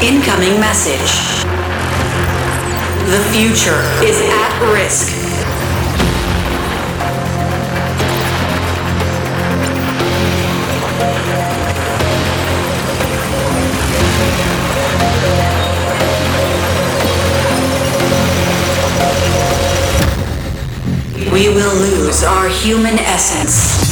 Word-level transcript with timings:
Incoming 0.00 0.60
message. 0.60 1.10
The 3.10 3.18
future 3.32 3.82
is 4.04 4.20
at 4.22 4.72
risk. 4.72 5.12
We 21.32 21.48
will 21.48 21.74
lose 21.74 22.22
our 22.22 22.48
human 22.48 23.00
essence. 23.00 23.87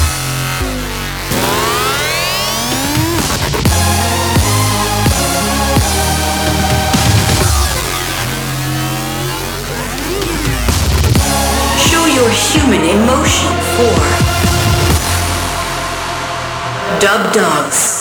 Your 12.16 12.30
human 12.30 12.80
emotion 12.80 13.52
for 13.76 13.94
Dubdogz. 16.98 17.96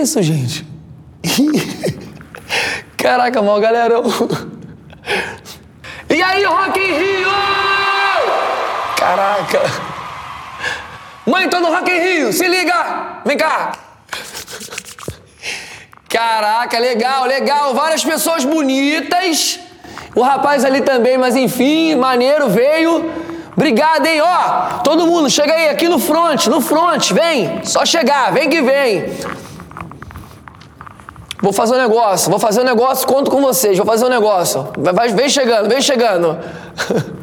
Isso, 0.00 0.22
gente? 0.22 0.66
Caraca, 2.96 3.42
mó 3.42 3.58
galerão. 3.58 4.04
E 6.08 6.22
aí, 6.22 6.44
Rock 6.44 6.78
in 6.78 6.92
Rio? 6.92 7.28
Caraca. 8.96 9.60
Mãe, 11.26 11.48
tô 11.48 11.60
no 11.60 11.70
Rock 11.70 11.90
in 11.90 11.98
Rio, 11.98 12.32
se 12.32 12.46
liga! 12.48 13.20
Vem 13.24 13.36
cá! 13.36 13.72
Caraca, 16.08 16.78
legal, 16.78 17.24
legal. 17.24 17.72
Várias 17.72 18.04
pessoas 18.04 18.44
bonitas. 18.44 19.60
O 20.14 20.22
rapaz 20.22 20.64
ali 20.64 20.80
também, 20.80 21.16
mas 21.16 21.36
enfim, 21.36 21.94
maneiro, 21.94 22.48
veio. 22.48 23.10
Obrigado, 23.56 24.06
hein? 24.06 24.20
Ó, 24.20 24.78
todo 24.78 25.06
mundo, 25.06 25.30
chega 25.30 25.52
aí, 25.52 25.68
aqui 25.68 25.88
no 25.88 25.98
front, 25.98 26.46
no 26.46 26.60
front, 26.60 27.12
vem. 27.12 27.60
Só 27.62 27.86
chegar, 27.86 28.32
vem 28.32 28.48
que 28.48 28.60
vem. 28.60 29.04
Vou 31.42 31.52
fazer 31.52 31.74
um 31.74 31.78
negócio, 31.78 32.30
vou 32.30 32.38
fazer 32.38 32.60
um 32.60 32.64
negócio, 32.64 33.06
conto 33.06 33.30
com 33.30 33.40
vocês, 33.40 33.76
vou 33.78 33.86
fazer 33.86 34.04
um 34.04 34.08
negócio. 34.10 34.68
Vai, 34.76 34.92
vai- 34.92 35.08
vem 35.08 35.28
chegando, 35.28 35.68
vem 35.68 35.80
chegando. 35.80 36.38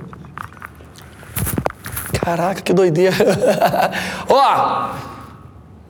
Caraca, 2.24 2.62
que 2.62 2.74
doideira. 2.74 3.16
Ó, 4.28 4.90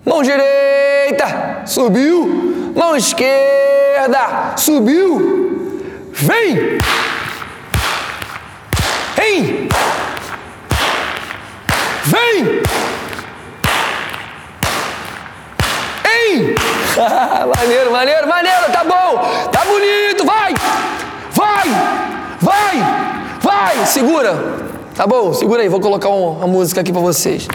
mão 0.06 0.22
direita, 0.22 1.62
subiu. 1.66 2.74
Mão 2.76 2.96
esquerda, 2.96 4.54
subiu. 4.58 6.12
Vem! 6.14 6.78
Vem! 9.16 9.68
Vem! 12.06 12.62
maneiro, 17.56 17.91
maneiro, 17.91 18.28
maneiro, 18.28 18.72
tá 18.72 18.84
bom! 18.84 19.47
Tá 19.52 19.66
bonito, 19.66 20.25
vai! 20.25 20.53
Vai! 21.31 21.69
Vai! 22.41 23.38
Vai! 23.41 23.85
Segura! 23.85 24.35
Tá 24.96 25.06
bom, 25.06 25.34
segura 25.34 25.62
aí, 25.62 25.69
vou 25.69 25.80
colocar 25.80 26.09
um- 26.09 26.38
uma 26.38 26.47
música 26.47 26.81
aqui 26.81 26.91
pra 26.91 27.02
vocês. 27.02 27.47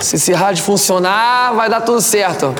Se 0.00 0.16
esse 0.16 0.32
rádio 0.32 0.64
funcionar, 0.64 1.52
vai 1.54 1.68
dar 1.68 1.80
tudo 1.82 2.00
certo. 2.00 2.54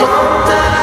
Hold 0.00 0.73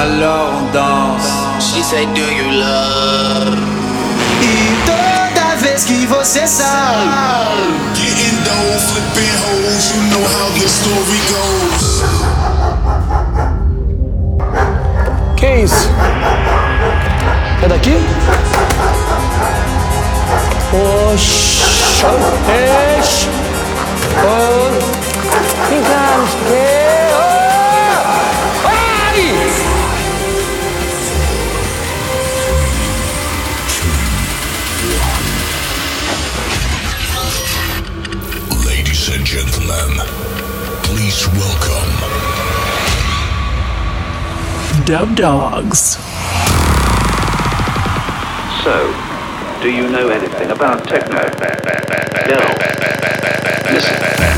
Alors 0.00 0.54
on 0.54 0.72
danse. 0.72 1.28
She 1.58 1.82
said, 1.82 2.06
Do 2.14 2.22
you 2.22 2.52
love? 2.52 3.58
E 4.40 4.76
toda 4.86 5.56
vez 5.56 5.82
que 5.84 6.06
você 6.06 6.46
sai, 6.46 7.04
Getting 7.94 8.38
dough, 8.44 8.78
flipping 8.78 9.34
hoes, 9.42 9.90
you 9.92 10.02
know 10.12 10.22
how 10.22 10.48
the 10.54 10.68
story 10.68 11.20
goes. 11.34 12.04
Que 15.36 15.64
isso? 15.64 15.90
É 17.64 17.68
daqui? 17.68 17.96
Oxi. 21.12 21.60
Oxi. 23.00 23.28
Oh. 24.24 24.98
Vem 25.68 25.82
cá, 25.82 26.77
please 41.08 41.26
welcome 41.28 41.90
Dubdogz. 44.84 45.96
So, 48.62 48.92
do 49.62 49.70
you 49.70 49.88
know 49.88 50.10
anything 50.10 50.50
about 50.50 50.86
techno? 50.86 51.22
No. 52.28 52.40
Listen. 53.72 54.37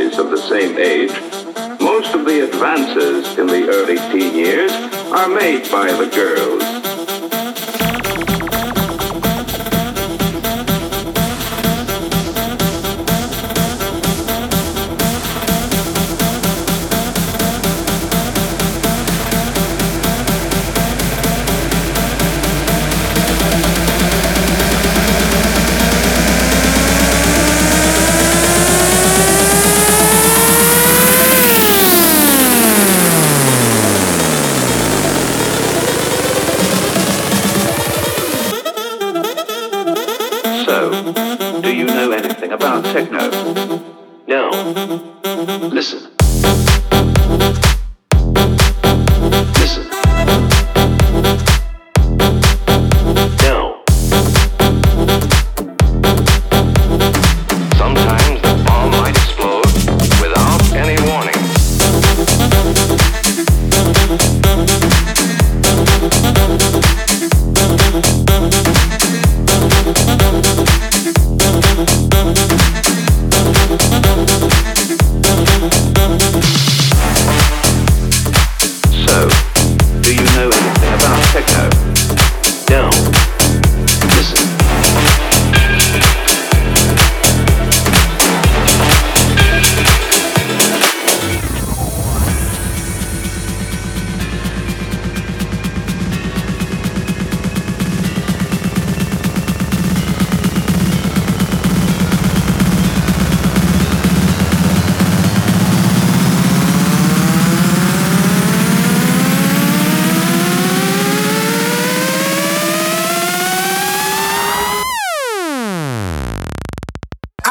Boys 0.00 0.18
of 0.18 0.30
the 0.30 0.36
same 0.36 0.78
age, 0.78 1.12
most 1.80 2.14
of 2.14 2.24
the 2.24 2.44
advances 2.44 3.38
in 3.38 3.46
the 3.46 3.68
early 3.68 3.96
teen 4.10 4.34
years 4.34 4.72
are 5.12 5.28
made 5.28 5.70
by 5.70 5.92
the 5.92 6.06
girls. 6.06 6.79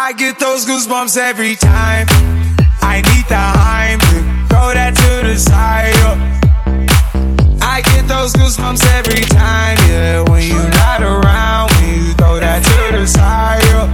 I 0.10 0.14
get 0.14 0.40
those 0.40 0.66
goosebumps 0.66 1.18
every 1.18 1.56
time. 1.56 2.08
I 2.82 2.98
need 3.14 3.30
the 3.30 3.38
Heimlich, 3.38 4.50
throw 4.50 4.74
that 4.74 4.98
to 4.98 5.12
the 5.22 5.38
side. 5.38 5.94
yeah. 6.02 6.18
I 7.62 7.82
get 7.82 8.08
those 8.08 8.34
goosebumps 8.34 8.82
every 8.98 9.22
time, 9.30 9.78
yeah. 9.86 10.26
When 10.26 10.42
you're 10.50 10.74
not 10.82 11.04
around, 11.04 11.70
when 11.78 11.94
you 11.94 12.14
throw 12.18 12.40
that 12.40 12.66
to 12.66 12.98
the 12.98 13.06
side. 13.06 13.62
yeah. 13.70 13.86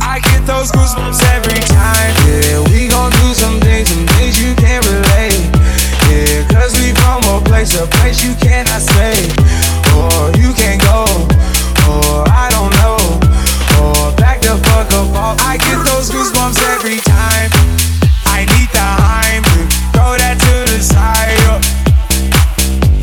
I 0.00 0.18
get 0.20 0.46
those 0.48 0.72
goosebumps 0.72 1.20
every 1.28 1.60
time, 1.60 2.12
yeah. 2.24 2.64
We 2.72 2.88
gon' 2.88 3.12
do 3.20 3.36
some 3.36 3.60
things, 3.60 3.92
some 3.92 4.06
things 4.16 4.40
you 4.40 4.56
can't 4.56 4.80
relate. 4.88 5.44
Yeah, 6.08 6.48
cause 6.48 6.72
we 6.80 6.96
from 6.96 7.20
a 7.28 7.44
place, 7.44 7.76
a 7.76 7.84
place 8.00 8.24
you 8.24 8.32
cannot 8.40 8.80
stay. 8.80 9.39
Every 16.58 16.98
time. 16.98 17.50
I 18.26 18.42
need 18.48 18.68
the 18.74 18.82
Heimlich, 18.82 19.70
throw 19.94 20.16
that 20.18 20.34
to 20.40 20.54
the 20.72 20.80
side. 20.82 21.38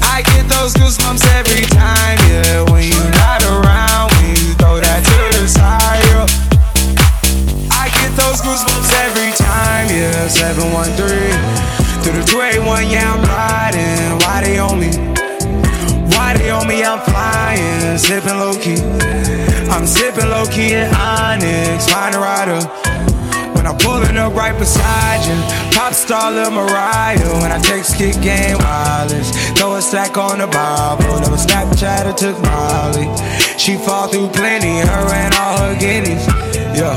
I 0.04 0.22
get 0.24 0.50
those 0.50 0.74
goosebumps 0.74 1.24
every 1.40 1.64
time, 1.72 2.18
yeah. 2.28 2.68
When 2.68 2.84
you're 2.84 3.14
not 3.16 3.44
around, 3.48 4.12
when 4.20 4.36
you 4.36 4.52
throw 4.60 4.80
that 4.82 5.00
to 5.06 5.20
the 5.40 5.48
side. 5.48 6.28
I 7.72 7.88
get 7.96 8.12
those 8.20 8.42
goosebumps 8.42 8.92
every 9.06 9.32
time, 9.40 9.88
yeah. 9.96 10.28
713 10.28 10.98
through 12.04 12.20
the 12.20 12.26
281, 12.28 12.90
yeah, 12.90 13.14
I'm 13.14 13.24
riding. 13.24 14.18
Why 14.26 14.44
they 14.44 14.58
on 14.60 14.80
me? 14.80 14.92
Why 16.16 16.36
they 16.36 16.50
on 16.50 16.68
me? 16.68 16.84
I'm 16.84 17.00
flying, 17.00 17.98
sipping 17.98 18.40
low 18.40 18.58
key. 18.58 18.82
I'm 19.70 19.86
sipping 19.86 20.30
low 20.30 20.46
key 20.48 20.74
in 20.74 20.94
Onyx, 20.96 21.88
find 21.88 22.16
a 22.16 22.20
rider. 22.20 23.07
I'm 23.68 23.78
pulling 23.80 24.16
up 24.16 24.34
right 24.34 24.58
beside 24.58 25.28
you, 25.28 25.36
pop 25.76 25.92
star 25.92 26.32
Lil 26.32 26.52
Mariah. 26.52 27.20
When 27.44 27.52
I 27.52 27.60
text 27.60 27.98
kick 28.00 28.16
game 28.24 28.56
wireless, 28.64 29.36
throw 29.60 29.76
a 29.76 29.82
stack 29.82 30.16
on 30.16 30.40
the 30.40 30.48
Bible. 30.48 31.20
Never 31.20 31.36
Snapchat 31.36 32.08
or 32.08 32.16
took 32.16 32.40
Molly. 32.48 33.12
She 33.60 33.76
fall 33.76 34.08
through 34.08 34.32
plenty, 34.32 34.80
her 34.88 35.06
and 35.12 35.36
all 35.36 35.60
her 35.68 35.76
guineas. 35.76 36.24
Yeah, 36.80 36.96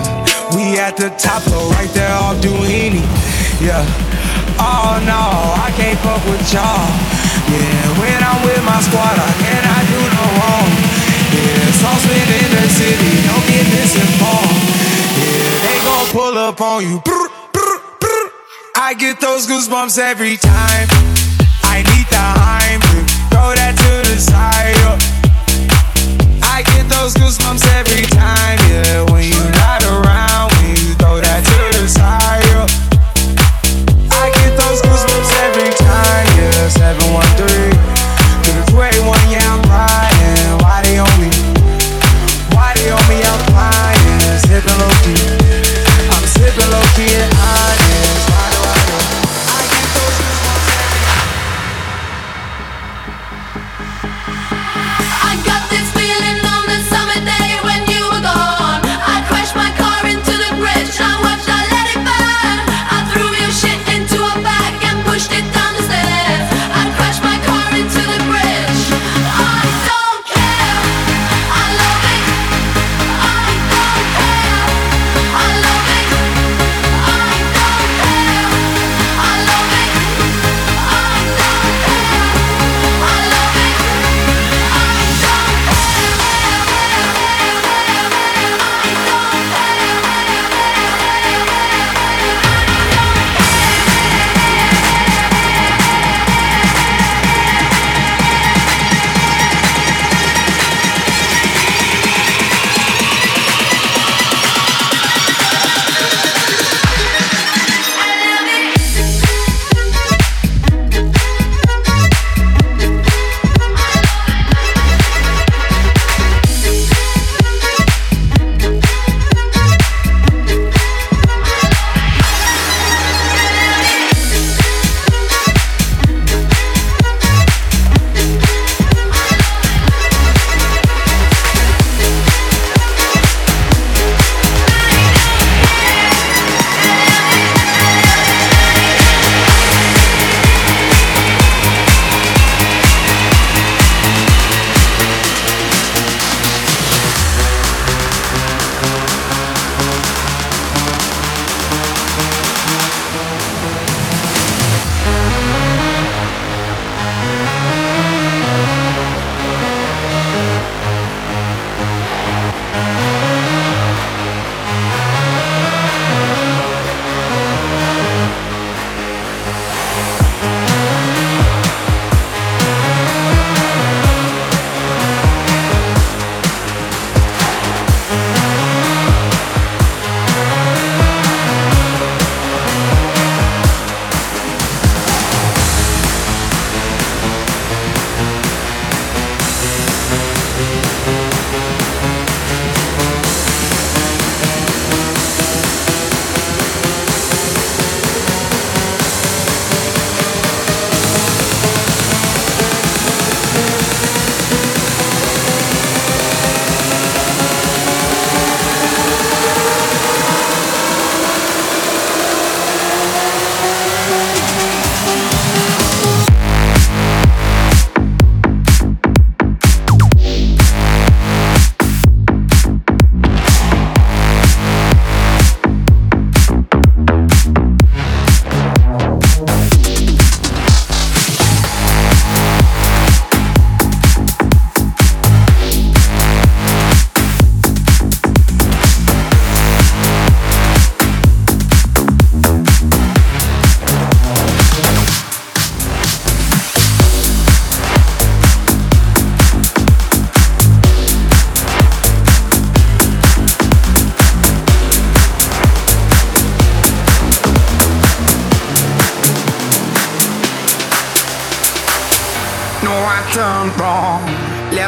we 0.55 0.79
at 0.79 0.95
the 0.95 1.11
top 1.19 1.43
floor, 1.43 1.75
right 1.75 1.91
there 1.91 2.15
off 2.23 2.39
Duini. 2.39 3.03
Yeah. 3.59 3.83
Oh 4.63 5.03
no, 5.03 5.23
I 5.59 5.75
can't 5.75 5.99
fuck 6.07 6.23
with 6.31 6.55
y'all. 6.55 6.87
Yeah, 7.51 7.99
when 7.99 8.15
I'm 8.23 8.47
with 8.47 8.63
my 8.63 8.79
squad, 8.79 9.19
I 9.19 9.33
cannot 9.43 9.83
do 9.91 10.01
no 10.07 10.25
wrong. 10.39 10.71
Yeah, 11.35 11.67
saucepan 11.83 12.31
in 12.31 12.51
the 12.55 12.67
city, 12.71 13.11
don't 13.27 13.47
get 13.51 13.67
misinformed. 13.75 14.70
Pull 16.11 16.37
up 16.37 16.61
on 16.61 16.83
you. 16.83 17.01
I 18.75 18.95
get 18.99 19.21
those 19.21 19.47
goosebumps 19.47 19.97
every 19.97 20.37
time. 20.37 20.89
I 21.63 21.85
need 21.87 22.07
the 22.11 22.19
Heimlich, 22.19 23.31
throw 23.31 23.55
that 23.55 23.79
to 23.79 24.11
the 24.11 24.19
side. 24.19 24.75
I 26.43 26.63
get 26.63 26.89
those 26.89 27.15
goosebumps 27.15 27.63
every 27.79 28.03
time, 28.11 28.59
yeah. 28.69 29.03
When 29.13 29.23
you're 29.23 29.60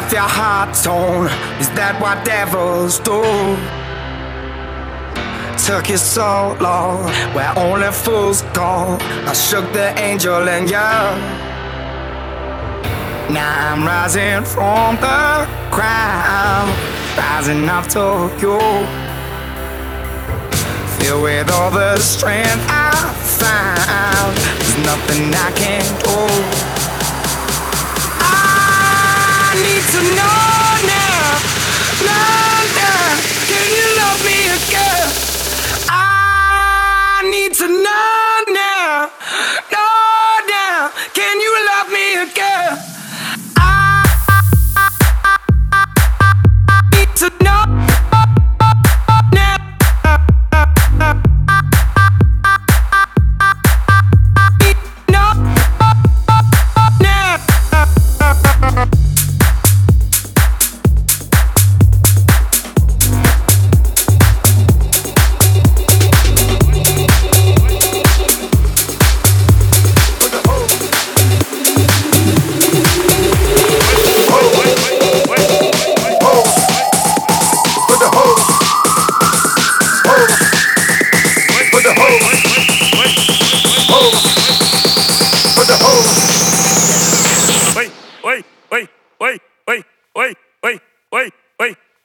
Left 0.03 0.13
your 0.15 0.21
heart 0.23 0.75
torn. 0.83 1.27
Is 1.61 1.69
that 1.79 1.95
what 2.01 2.25
devils 2.25 2.99
do? 2.99 3.23
Took 5.65 5.87
you 5.87 5.95
so 5.95 6.57
long, 6.59 7.07
where 7.33 7.57
only 7.57 7.89
fools 7.89 8.41
go. 8.51 8.97
I 8.99 9.31
shook 9.31 9.71
the 9.71 9.97
angel 9.97 10.49
and 10.49 10.69
you. 10.69 10.89
Now 13.33 13.71
I'm 13.71 13.85
rising 13.85 14.43
from 14.43 14.97
the 14.99 15.47
ground, 15.71 16.75
rising 17.15 17.69
up 17.69 17.87
to 17.95 18.27
you. 18.43 18.59
Filled 20.99 21.23
with 21.23 21.49
all 21.49 21.71
the 21.71 21.97
strength 21.99 22.59
I 22.67 22.91
found, 23.39 24.35
there's 24.59 24.77
nothing 24.83 25.33
I 25.33 25.51
can't 25.55 26.03
do 26.03 26.72
need 37.33 37.51
to 37.53 37.67
know 37.67 38.32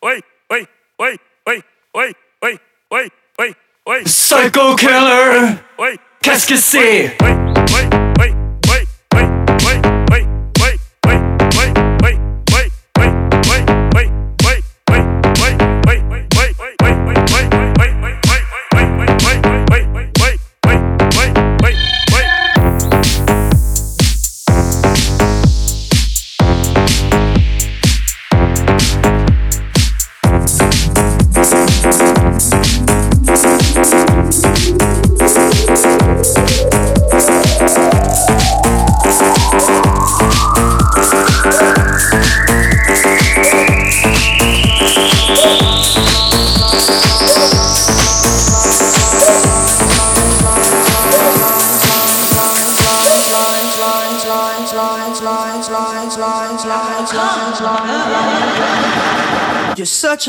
wait, 0.02 0.24
wait, 0.50 0.68
wait, 0.98 1.20
wait, 1.46 1.64
wait, 1.94 2.14
wait, 2.14 2.16
wait, 2.42 2.60
wait, 2.90 3.12
wait, 3.38 3.56
wait. 3.86 4.08
Psycho 4.08 4.76
killer. 4.76 5.58
Wait. 5.78 6.00
Qu'est-ce 6.22 6.46
que 6.46 6.56
c'est? 6.56 7.16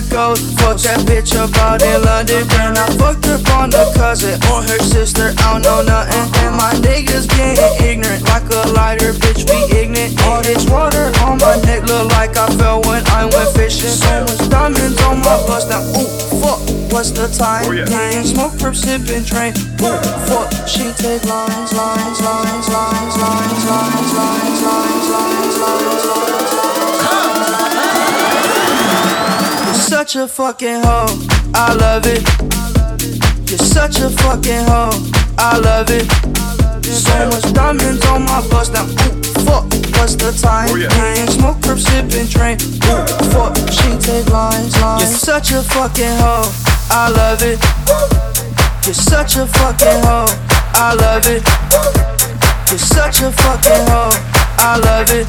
The 0.00 0.14
ghost. 0.14 0.42
Fuck 0.58 0.78
that 0.86 1.00
bitch 1.06 1.34
up 1.34 1.54
out 1.58 1.82
in 1.82 2.02
London. 2.02 2.46
Then 2.48 2.76
I 2.76 2.86
fucked 2.98 3.26
up 3.26 3.42
on 3.58 3.70
the 3.70 3.84
cousin 3.96 4.38
or 4.50 4.62
her 4.62 4.80
sister. 4.82 5.34
I 5.38 5.58
don't 5.58 5.62
know 5.62 5.82
nothing. 5.82 6.26
And 6.44 6.54
my 6.54 6.72
niggas 6.78 7.26
getting 7.26 7.72
ignorant 7.82 8.22
like 8.30 8.46
a 8.50 8.68
lighter. 8.70 9.12
Bitch, 9.12 9.42
we 9.48 9.58
ignorant. 9.74 10.14
All 10.22 10.42
this 10.42 10.68
water 10.70 11.10
on 11.26 11.38
my 11.38 11.56
neck 11.66 11.82
look 11.88 12.10
like 12.14 12.36
I 12.36 12.46
fell 12.56 12.82
when 12.82 13.02
I 13.08 13.26
went 13.26 13.50
fishing. 13.56 13.90
So 13.90 14.22
much 14.22 14.48
diamonds 14.50 15.00
on 15.02 15.18
my 15.18 15.36
bust 15.46 15.68
now. 15.68 15.82
Ooh, 15.98 16.10
fuck. 16.38 16.60
What's 16.92 17.10
the 17.10 17.28
time? 17.28 17.66
Oh, 17.66 17.72
yeah. 17.72 18.22
Smoke, 18.22 18.54
perp, 18.60 18.74
sipping, 18.76 19.24
train. 19.24 19.52
Ooh, 19.82 19.98
fuck. 20.28 20.48
She 20.68 20.92
take 20.94 21.24
lines, 21.24 21.72
lines, 21.74 22.20
lines, 22.22 22.68
lines, 22.70 23.16
lines, 23.18 23.66
lines, 23.66 23.66
lines, 23.66 24.12
lines, 24.14 24.62
lines, 24.62 25.08
lines, 25.10 26.06
lines. 26.06 26.28
You're 26.58 26.67
such 29.88 30.16
a 30.16 30.28
fucking 30.28 30.82
hoe. 30.84 31.08
I 31.54 31.72
love 31.72 32.04
it. 32.04 32.20
You're 33.48 33.56
such 33.56 34.00
a 34.00 34.10
fucking 34.10 34.64
hoe. 34.68 34.92
I 35.38 35.56
love 35.56 35.88
it. 35.88 36.04
So 36.84 37.16
much 37.30 37.52
diamonds 37.54 38.04
on 38.06 38.24
my 38.24 38.46
bust 38.50 38.74
now. 38.74 38.84
Ooh, 38.84 39.22
fuck. 39.48 39.64
What's 39.96 40.14
the 40.16 40.36
time? 40.42 40.68
Oh, 40.68 40.76
Me 40.76 41.20
and 41.20 41.30
smoke, 41.30 41.56
perp, 41.64 41.78
sipping, 41.78 42.28
train. 42.28 42.60
Ooh, 42.84 43.06
fuck. 43.32 43.56
She 43.72 43.88
take 43.96 44.28
lines, 44.28 44.76
lines. 44.82 45.08
You're 45.08 45.24
such 45.24 45.52
a 45.52 45.62
fucking 45.62 46.16
hoe. 46.20 46.52
I 46.90 47.08
love 47.08 47.40
it. 47.42 47.58
You're 48.84 48.92
such 48.92 49.36
a 49.36 49.46
fucking 49.46 50.04
hoe. 50.04 50.28
I 50.74 50.92
love 51.00 51.24
it. 51.26 51.42
You're 52.68 52.78
such 52.78 53.22
a 53.22 53.32
fucking 53.32 53.84
hoe. 53.88 54.12
I 54.60 54.76
love 54.84 55.08
it. 55.16 55.26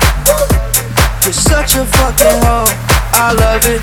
You're 1.24 1.32
such 1.34 1.76
a 1.76 1.86
fucking 1.86 2.44
hoe. 2.44 2.89
I 3.12 3.34
love 3.34 3.66
it. 3.66 3.82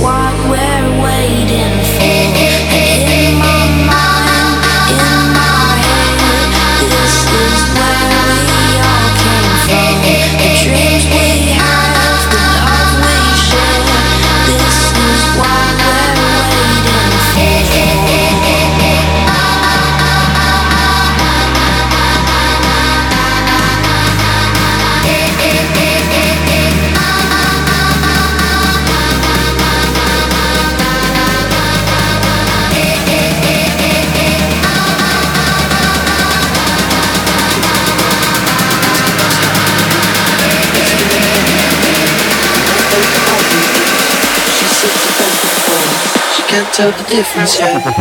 What 0.00 0.32
we're 0.48 1.02
waiting 1.02 1.82
for. 2.82 2.87
can't 46.58 46.74
tell 46.74 46.90
the 46.90 47.04
difference 47.08 47.60
yet. 47.60 47.98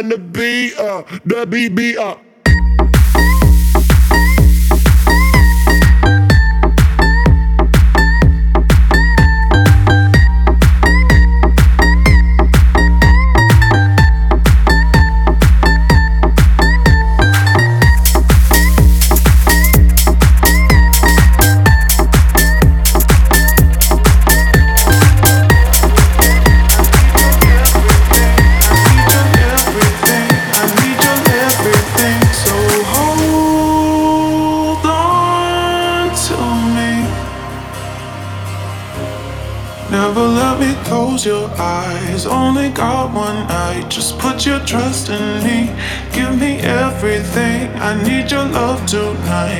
and 0.00 0.10
the 0.10 0.18
B, 0.18 0.72
uh, 0.78 1.02
the 1.24 1.46
BB, 1.46 1.96
uh. 1.98 2.16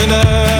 listener. 0.00 0.59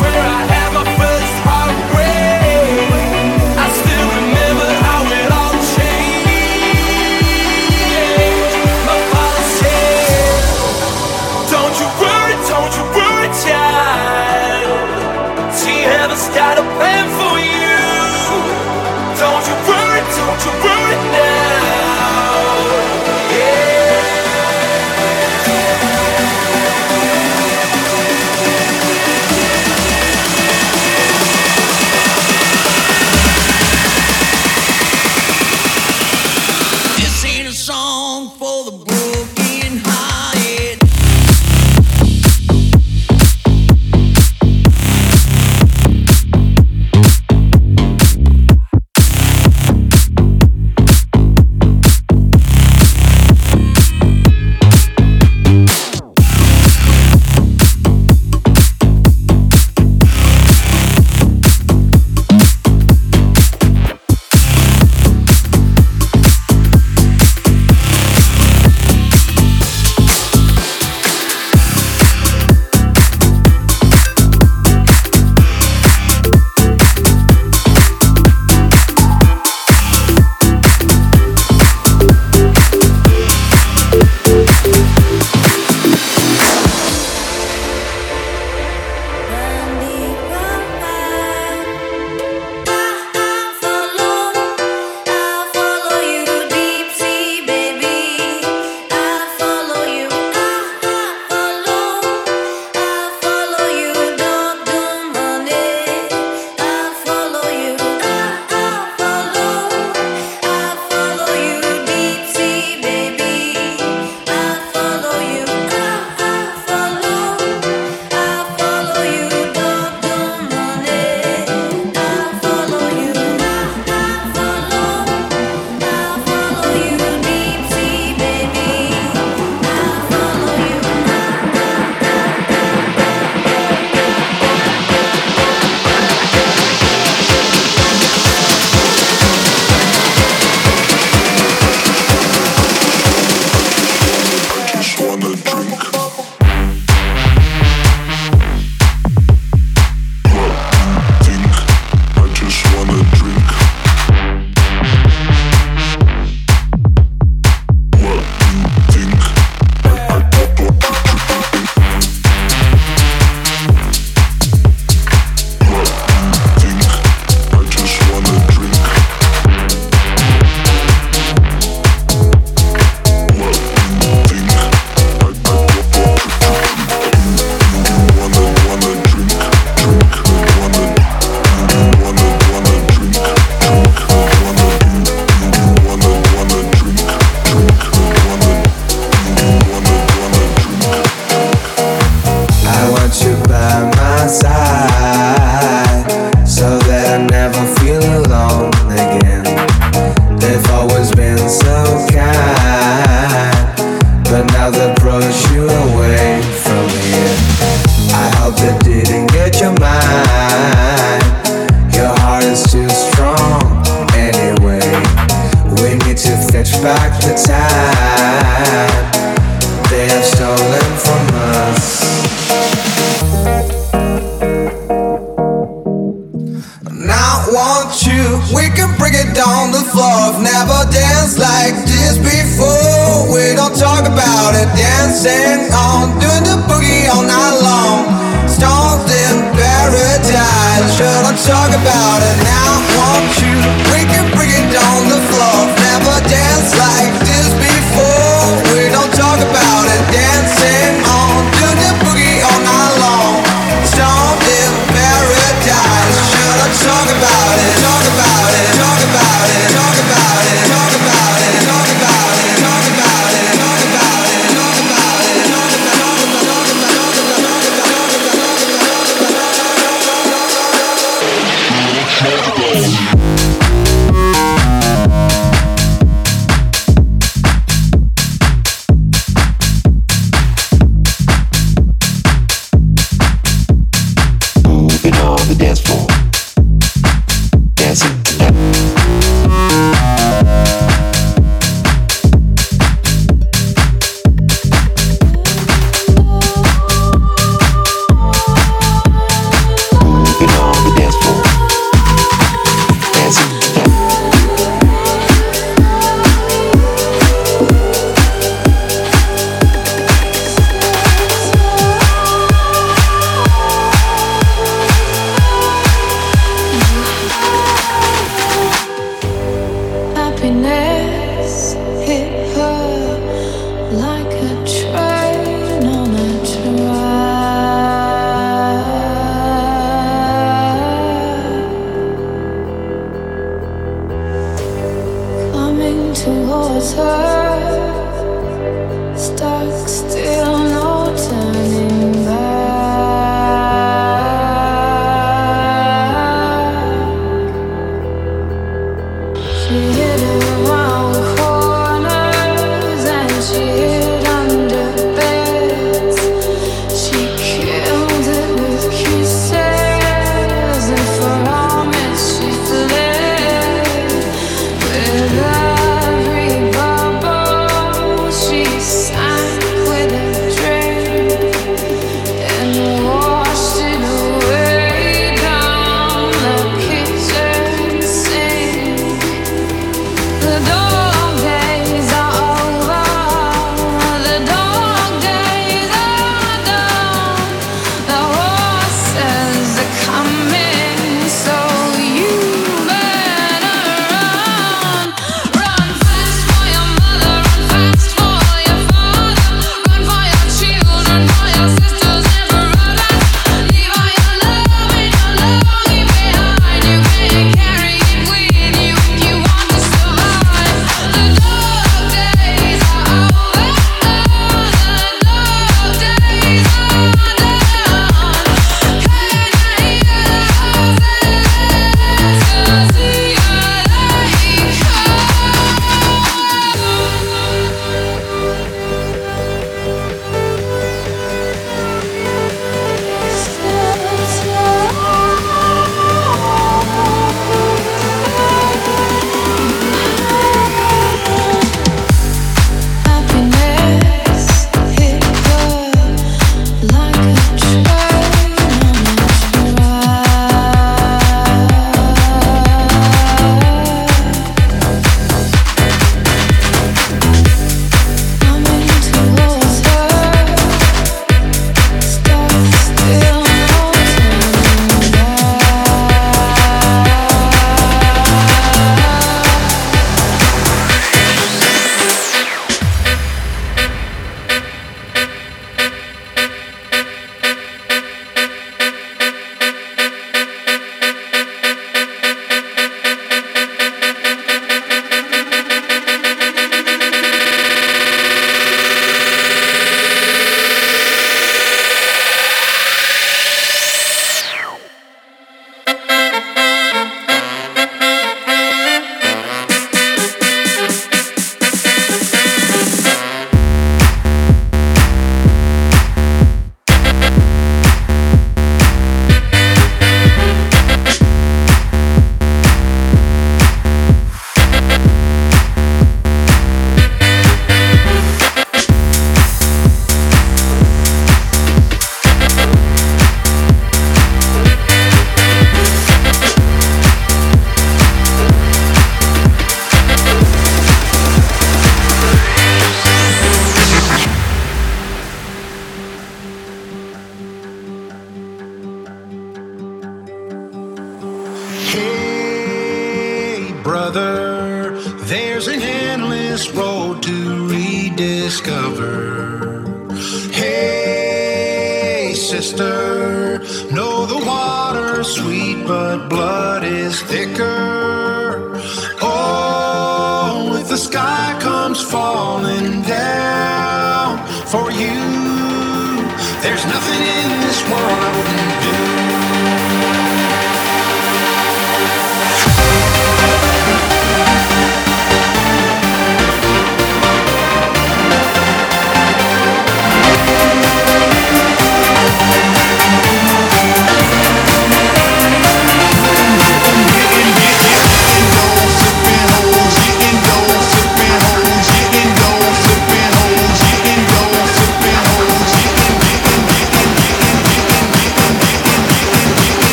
where 0.00 0.10
I 0.10 0.54
am. 0.54 0.59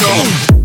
Go. 0.00 0.57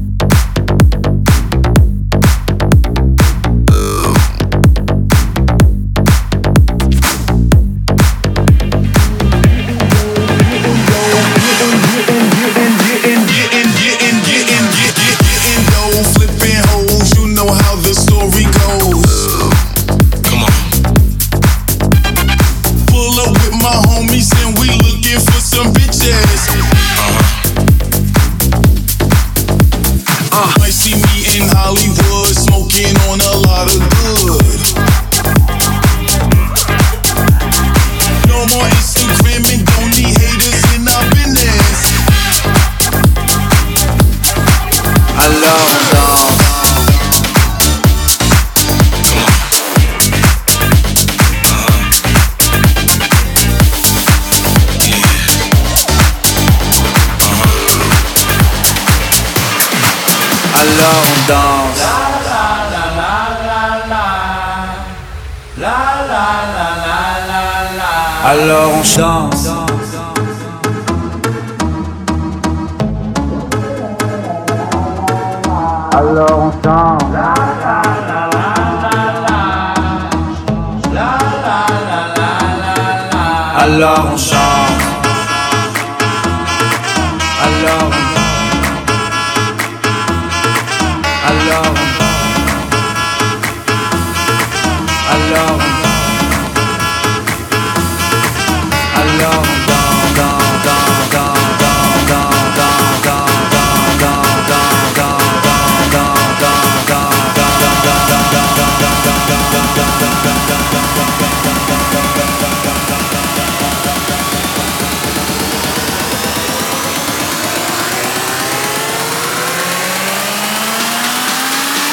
chance. 68.84 69.63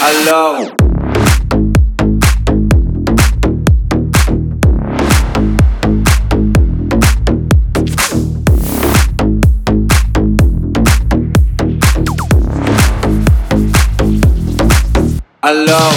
Hello. 0.03 0.70
Alors 15.51 15.93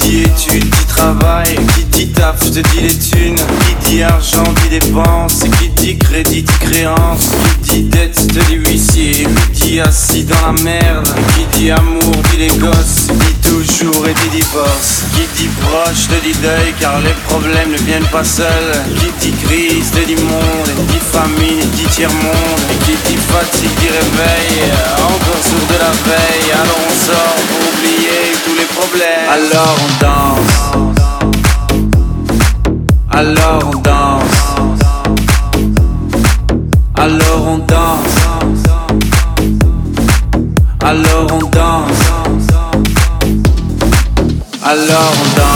qui 0.00 0.08
dit 0.08 0.22
études, 0.22 0.64
dit 0.64 0.86
travail, 0.86 1.54
qui 1.74 1.84
dit 1.84 2.08
taf, 2.08 2.38
te 2.38 2.60
dit 2.60 2.80
les 2.80 2.94
thunes, 2.94 3.36
qui 3.36 3.90
dit 3.90 4.02
argent, 4.02 4.42
dit 4.62 4.78
dépenses, 4.78 5.40
qui 5.58 5.68
dit 5.68 5.98
crédit, 5.98 6.42
dit 6.42 6.58
créance, 6.60 7.28
qui 7.62 7.82
dit 7.82 7.82
dette, 7.82 8.14
te 8.14 8.44
dit 8.46 8.54
huissier, 8.54 9.26
qui 9.52 9.68
dit 9.68 9.80
assis 9.80 10.24
dans 10.24 10.46
la 10.46 10.62
merde, 10.62 11.06
qui 11.34 11.58
dit 11.58 11.70
amour, 11.70 12.14
dit 12.30 12.38
les 12.38 12.56
gosses, 12.56 13.08
dit 13.08 13.48
toujours 13.48 14.06
et 14.06 14.14
dit 14.14 14.38
divorce, 14.38 15.02
qui 15.14 15.26
dit 15.36 15.50
proche, 15.60 16.08
te 16.08 16.26
dit 16.26 16.38
deuil, 16.40 16.72
car 16.80 17.00
les 17.00 17.14
problèmes 17.28 17.70
ne 17.70 17.78
viennent 17.84 18.10
pas 18.10 18.24
seuls, 18.24 18.74
qui 19.20 19.30
dit 19.30 19.36
crise, 19.44 19.90
te 19.90 20.06
dit 20.06 20.16
monde, 20.16 20.70
dit 20.88 21.04
famine, 21.12 21.68
dit 21.74 21.88
tiers-monde, 21.90 22.62
et 22.72 22.84
qui 22.84 22.96
dit 23.08 23.18
fatigue, 23.28 23.70
dit 23.80 23.88
réveil, 23.88 24.72
encore 25.00 25.42
sourd 25.44 25.68
de 25.68 25.78
la 25.78 25.92
veille, 26.08 26.52
alors 26.52 26.80
on 26.88 27.06
sort 27.06 27.36
pour 27.48 27.60
oublier 27.68 28.33
Alors 28.76 29.76
on 29.78 29.88
danse. 30.00 30.54
Alors 33.10 33.62
on 33.66 33.78
danse. 33.78 34.40
Alors 36.96 37.46
on 37.46 37.58
danse. 37.58 38.24
Alors 40.80 41.32
on 41.32 41.38
danse. 41.38 42.04
Alors 44.62 45.12
on 45.12 45.38
danse. 45.38 45.53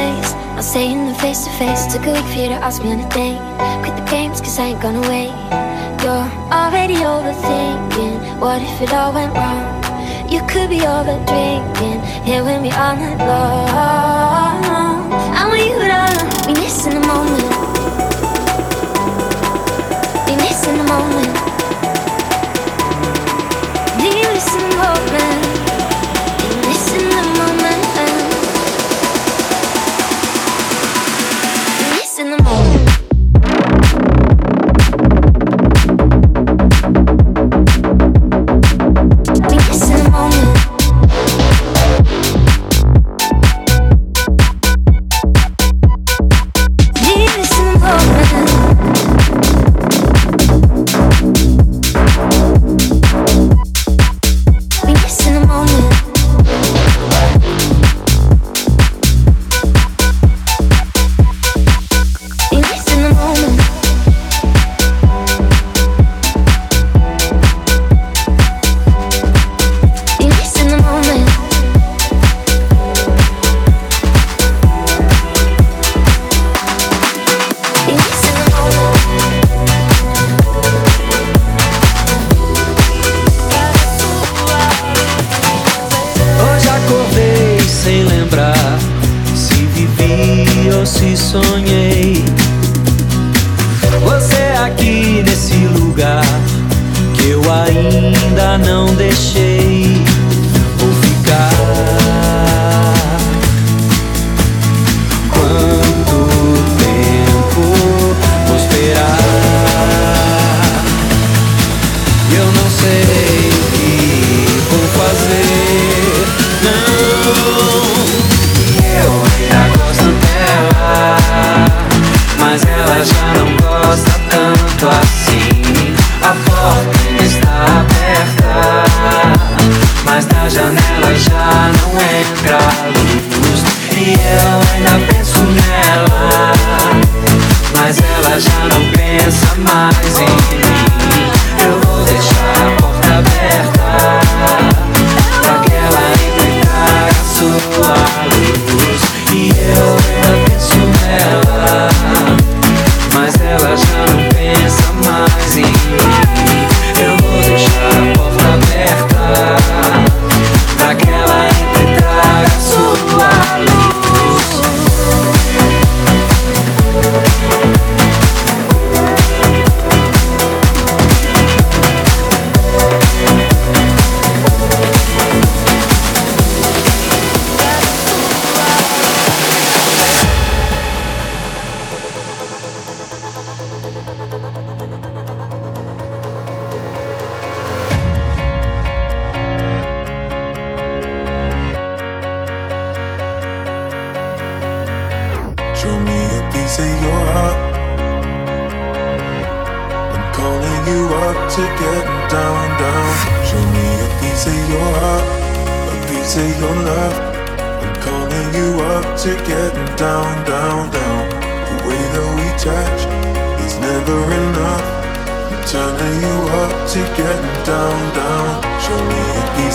Space. 0.00 0.32
Not 0.56 0.64
saying 0.64 0.98
them 1.06 1.14
face 1.14 1.44
to 1.44 1.50
face. 1.60 1.80
Took 1.92 2.06
a 2.06 2.12
week 2.12 2.28
for 2.32 2.38
you 2.42 2.48
to 2.54 2.58
ask 2.66 2.82
me 2.82 2.92
on 2.92 3.00
a 3.00 3.08
date. 3.20 3.40
Quit 3.82 3.94
the 4.00 4.06
games, 4.10 4.40
cause 4.40 4.58
I 4.58 4.66
ain't 4.70 4.80
gonna 4.80 5.04
wait. 5.12 5.34
You're 6.02 6.28
already 6.60 6.98
overthinking. 7.12 8.16
What 8.40 8.60
if 8.62 8.76
it 8.84 8.92
all 8.92 9.12
went 9.12 9.32
wrong? 9.38 9.64
You 10.32 10.40
could 10.52 10.70
be 10.70 10.80
over 10.96 11.16
drinking. 11.30 12.00
Here 12.28 12.42
with 12.44 12.60
me 12.62 12.70
all 12.82 12.94
night 12.96 13.20
long. 13.30 15.04
I 15.38 15.42
want 15.48 15.62
you 15.68 15.76
to 15.90 16.46
be 16.46 16.54
missing 16.60 16.94
the 17.00 17.06
moment. 17.06 17.39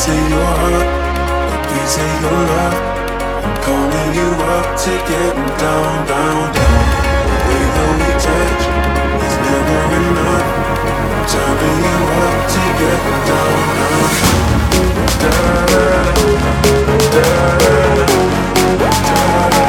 piece 0.05 0.29
your 0.29 0.45
heart, 0.45 0.85
a 1.49 1.57
piece 1.65 1.97
of 1.97 2.21
your 2.21 2.41
love. 2.53 2.77
I'm 3.41 3.55
calling 3.65 4.11
you 4.13 4.29
up 4.53 4.77
to 4.77 4.91
getting 5.09 5.49
down, 5.57 6.05
down, 6.05 6.53
down. 6.53 6.77
The 7.25 7.37
way 7.47 7.65
that 7.73 7.89
we 7.97 8.09
touch 8.21 8.63
is 9.25 9.35
never 9.45 9.81
enough. 9.97 10.45
I'm 11.09 11.25
turning 11.33 11.79
you 11.89 11.99
up 12.21 12.37
to 12.53 12.61
getting 12.79 13.21
down, 13.29 13.57
down, 13.81 14.09
down. 15.21 15.55
Da 15.55 15.57
da 15.57 15.83
da 16.95 17.15
da 17.15 17.49
da 18.77 18.91
da 19.09 19.49
da. 19.49 19.64